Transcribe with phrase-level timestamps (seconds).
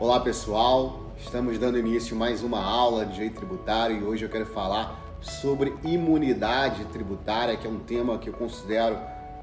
[0.00, 4.28] Olá pessoal, estamos dando início a mais uma aula de direito tributário e hoje eu
[4.28, 8.96] quero falar sobre imunidade tributária, que é um tema que eu considero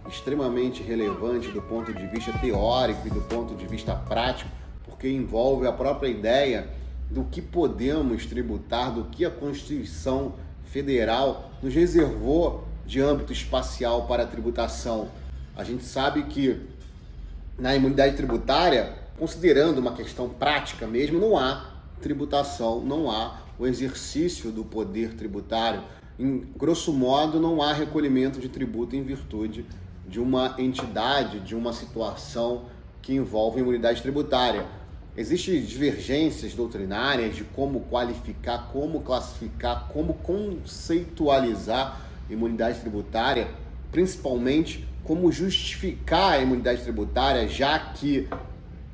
[0.08, 4.50] extremamente relevante do ponto de vista teórico e do ponto de vista prático,
[4.86, 6.70] porque envolve a própria ideia
[7.12, 14.24] do que podemos tributar, do que a Constituição Federal nos reservou de âmbito espacial para
[14.24, 15.10] a tributação.
[15.54, 16.62] A gente sabe que
[17.60, 24.52] na imunidade tributária considerando uma questão prática mesmo, não há tributação, não há o exercício
[24.52, 25.84] do poder tributário.
[26.20, 29.66] Em grosso modo, não há recolhimento de tributo em virtude
[30.08, 32.66] de uma entidade, de uma situação
[33.02, 34.66] que envolve imunidade tributária.
[35.18, 43.48] Existem divergências doutrinárias de como qualificar, como classificar, como conceitualizar imunidade tributária,
[43.92, 48.28] principalmente como justificar a imunidade tributária, já que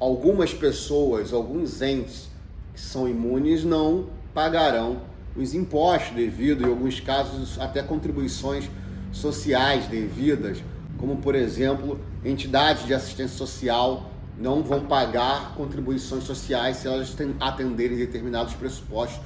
[0.01, 2.27] algumas pessoas, alguns entes
[2.73, 4.99] que são imunes não pagarão
[5.35, 8.67] os impostos devido, em alguns casos, até contribuições
[9.11, 10.57] sociais devidas,
[10.97, 17.95] como por exemplo, entidades de assistência social não vão pagar contribuições sociais se elas atenderem
[17.95, 19.21] determinados pressupostos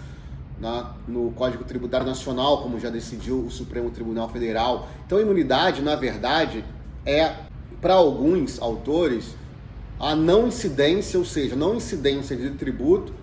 [0.60, 4.90] na, no Código Tributário Nacional, como já decidiu o Supremo Tribunal Federal.
[5.06, 6.66] Então, a imunidade, na verdade,
[7.06, 7.34] é,
[7.80, 9.36] para alguns autores,
[10.00, 13.14] a não incidência, ou seja, não incidência de tributo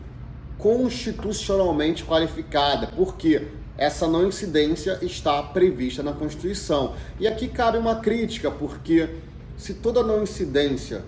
[0.59, 6.95] constitucionalmente qualificada, porque essa não incidência está prevista na Constituição.
[7.19, 9.09] E aqui cabe uma crítica, porque
[9.57, 11.05] se toda não incidência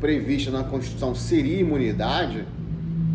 [0.00, 2.46] prevista na Constituição seria imunidade,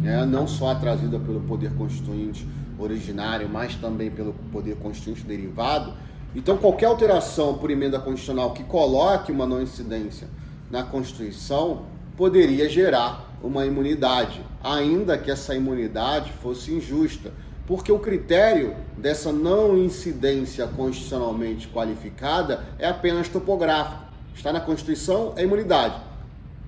[0.01, 5.93] né, não só trazida pelo poder constituinte originário, mas também pelo poder constituinte derivado,
[6.35, 10.27] então qualquer alteração por emenda constitucional que coloque uma não incidência
[10.69, 11.85] na Constituição
[12.15, 17.31] poderia gerar uma imunidade, ainda que essa imunidade fosse injusta,
[17.67, 24.03] porque o critério dessa não incidência constitucionalmente qualificada é apenas topográfico.
[24.33, 25.95] Está na Constituição, é imunidade.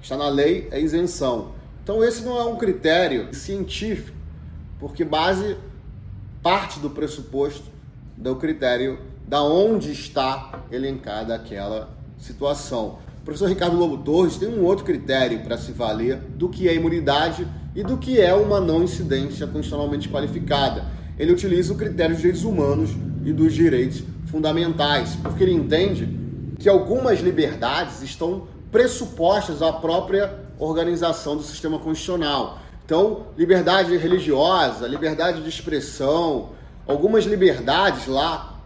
[0.01, 1.51] Está na lei, é isenção.
[1.83, 4.17] Então esse não é um critério científico,
[4.79, 5.57] porque base
[6.41, 7.65] parte do pressuposto
[8.15, 14.85] do critério da onde está elencada aquela situação professor Ricardo Lobo Torres tem um outro
[14.85, 17.45] critério para se valer do que é imunidade
[17.75, 20.85] e do que é uma não incidência constitucionalmente qualificada.
[21.19, 22.91] Ele utiliza o critério dos direitos humanos
[23.25, 26.07] e dos direitos fundamentais, porque ele entende
[26.57, 32.59] que algumas liberdades estão pressupostas à própria organização do sistema constitucional.
[32.85, 36.51] Então, liberdade religiosa, liberdade de expressão,
[36.87, 38.56] algumas liberdades lá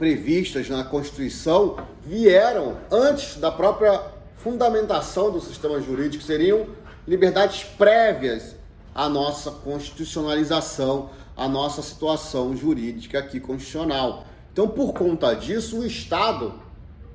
[0.00, 4.00] previstas na Constituição vieram antes da própria
[4.34, 6.68] fundamentação do sistema jurídico, seriam
[7.06, 8.56] liberdades prévias
[8.94, 14.24] à nossa constitucionalização, à nossa situação jurídica aqui constitucional.
[14.50, 16.54] Então, por conta disso, o Estado,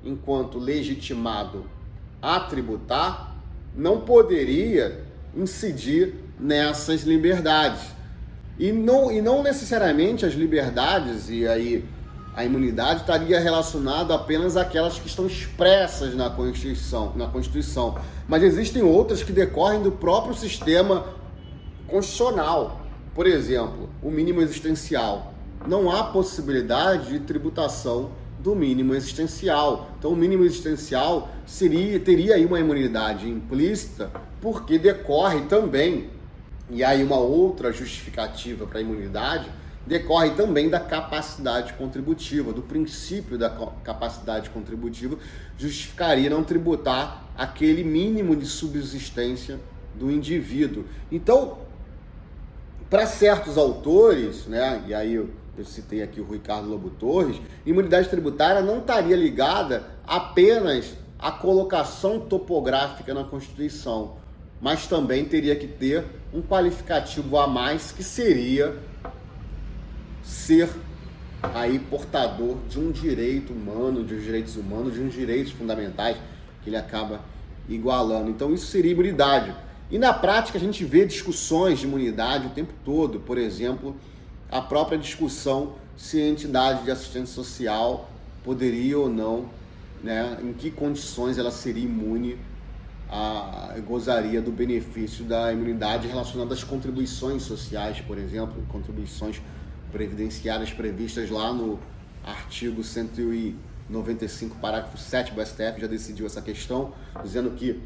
[0.04, 1.64] enquanto legitimado
[2.22, 3.34] a tributar,
[3.74, 5.04] não poderia
[5.36, 7.82] incidir nessas liberdades.
[8.56, 11.84] E não, e não necessariamente as liberdades, e aí
[12.36, 17.98] a imunidade estaria relacionada apenas àquelas que estão expressas na Constituição, na Constituição.
[18.28, 21.06] Mas existem outras que decorrem do próprio sistema
[21.88, 22.82] constitucional.
[23.14, 25.32] Por exemplo, o mínimo existencial.
[25.66, 29.88] Não há possibilidade de tributação do mínimo existencial.
[29.98, 34.10] Então, o mínimo existencial seria, teria aí uma imunidade implícita,
[34.42, 36.10] porque decorre também,
[36.68, 39.48] e aí uma outra justificativa para a imunidade,
[39.86, 43.48] decorre também da capacidade contributiva, do princípio da
[43.84, 45.16] capacidade contributiva,
[45.56, 49.60] justificaria não tributar aquele mínimo de subsistência
[49.94, 50.84] do indivíduo.
[51.10, 51.58] Então,
[52.90, 58.08] para certos autores, né, e aí eu, eu citei aqui o Ricardo Lobo Torres, imunidade
[58.08, 64.16] tributária não estaria ligada apenas à colocação topográfica na Constituição,
[64.60, 68.76] mas também teria que ter um qualificativo a mais que seria
[70.26, 70.68] ser
[71.54, 76.16] aí portador de um direito humano, de direitos humanos, de uns direitos fundamentais
[76.62, 77.20] que ele acaba
[77.68, 78.28] igualando.
[78.28, 79.54] Então isso seria imunidade.
[79.88, 83.96] E na prática a gente vê discussões de imunidade o tempo todo, por exemplo,
[84.50, 88.10] a própria discussão se a entidade de assistência social
[88.44, 89.48] poderia ou não,
[90.02, 92.36] né, em que condições ela seria imune
[93.08, 99.40] a, gozaria do benefício da imunidade relacionada às contribuições sociais, por exemplo, contribuições
[99.92, 101.78] previdenciárias previstas lá no
[102.24, 106.92] artigo 195, parágrafo 7 do STF já decidiu essa questão,
[107.22, 107.80] dizendo que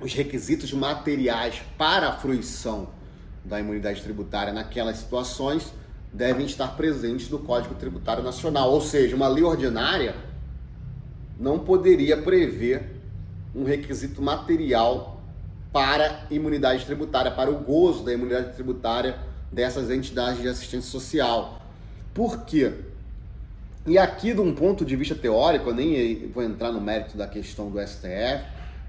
[0.00, 2.88] os requisitos materiais para a fruição
[3.44, 5.72] da imunidade tributária naquelas situações
[6.12, 8.70] devem estar presentes no Código Tributário Nacional.
[8.70, 10.14] Ou seja, uma lei ordinária
[11.38, 13.00] não poderia prever
[13.54, 15.22] um requisito material
[15.72, 19.18] para imunidade tributária, para o gozo da imunidade tributária
[19.50, 21.62] dessas entidades de assistência social.
[22.12, 22.72] Por quê?
[23.86, 27.26] E aqui, de um ponto de vista teórico, eu nem vou entrar no mérito da
[27.26, 28.44] questão do STF,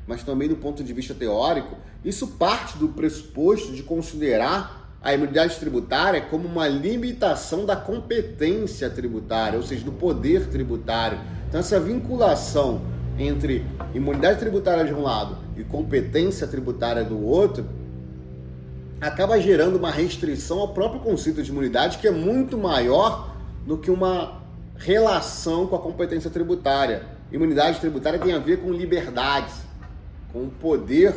[0.06, 5.56] mas também do ponto de vista teórico, isso parte do pressuposto de considerar a imunidade
[5.56, 11.20] tributária como uma limitação da competência tributária, ou seja, do poder tributário.
[11.48, 12.82] Então, essa vinculação
[13.18, 17.66] entre imunidade tributária de um lado e competência tributária do outro
[19.01, 23.36] acaba gerando uma restrição ao próprio conceito de imunidade que é muito maior
[23.66, 24.42] do que uma
[24.78, 27.04] relação com a competência tributária.
[27.31, 29.56] Imunidade tributária tem a ver com liberdades,
[30.34, 31.16] com o poder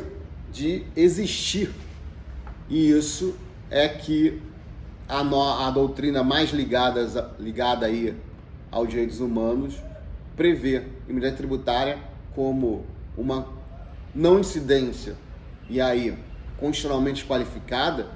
[0.53, 1.71] de existir.
[2.69, 3.35] E isso
[3.71, 4.41] é que
[5.09, 8.15] a, no, a doutrina mais ligada, ligada aí
[8.71, 9.75] aos direitos humanos
[10.37, 11.99] prevê imunidade tributária
[12.35, 12.85] como
[13.17, 13.47] uma
[14.15, 15.15] não incidência
[15.69, 16.17] e aí
[16.63, 18.07] constitucionalmente qualificada,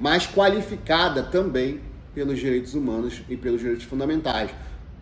[0.00, 1.82] mas qualificada também
[2.14, 4.50] pelos direitos humanos e pelos direitos fundamentais.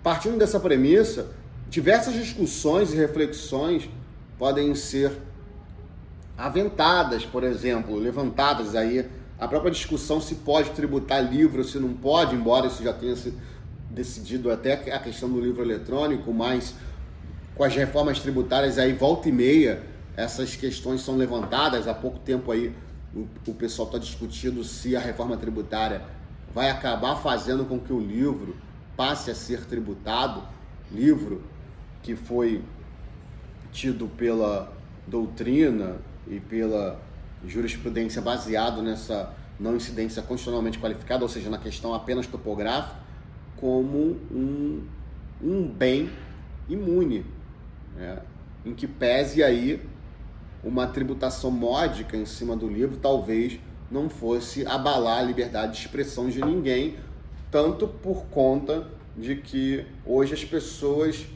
[0.03, 1.29] Partindo dessa premissa,
[1.69, 3.89] diversas discussões e reflexões
[4.37, 5.13] podem ser
[6.37, 9.09] aventadas, por exemplo, levantadas aí
[9.39, 13.39] a própria discussão se pode tributar livro, se não pode, embora isso já tenha sido
[13.89, 16.75] decidido até a questão do livro eletrônico, mas
[17.55, 19.90] com as reformas tributárias aí volta e meia
[20.21, 21.89] essas questões são levantadas.
[21.89, 22.75] Há pouco tempo aí
[23.15, 26.03] o, o pessoal está discutindo se a reforma tributária
[26.55, 28.57] vai acabar fazendo com que o livro
[28.97, 30.43] passe a ser tributado,
[30.91, 31.43] livro
[32.03, 32.63] que foi
[33.73, 34.73] tido pela
[35.07, 35.97] doutrina
[36.29, 37.01] e pela
[37.47, 42.97] jurisprudência baseado nessa não incidência constitucionalmente qualificada, ou seja, na questão apenas topográfica,
[43.57, 44.83] como um,
[45.43, 46.11] um bem
[46.69, 47.25] imune,
[47.95, 48.21] né?
[48.65, 49.83] em que pese aí
[50.63, 53.59] uma tributação módica em cima do livro talvez
[53.91, 56.97] não fosse abalar a liberdade de expressão de ninguém,
[57.51, 58.87] tanto por conta
[59.17, 61.27] de que hoje as pessoas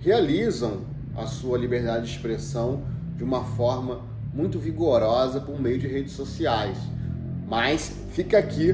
[0.00, 0.80] realizam
[1.16, 2.82] a sua liberdade de expressão
[3.16, 4.02] de uma forma
[4.34, 6.78] muito vigorosa por meio de redes sociais.
[7.46, 8.72] Mas fica aqui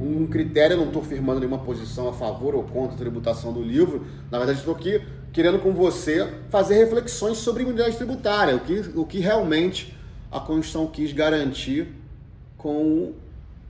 [0.00, 3.62] um critério, eu não estou firmando nenhuma posição a favor ou contra a tributação do
[3.62, 5.02] livro, na verdade estou aqui
[5.38, 9.96] querendo com você fazer reflexões sobre imunidade tributária, o que, o que realmente
[10.32, 11.94] a Constituição quis garantir
[12.56, 13.12] com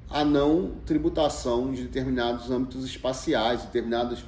[0.09, 4.25] a não tributação de determinados âmbitos espaciais, determinadas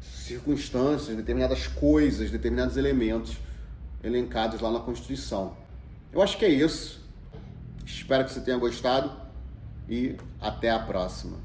[0.00, 3.36] circunstâncias, determinadas coisas, determinados elementos
[4.00, 5.56] elencados lá na Constituição.
[6.12, 7.04] Eu acho que é isso.
[7.84, 9.10] Espero que você tenha gostado
[9.88, 11.36] e até a próxima.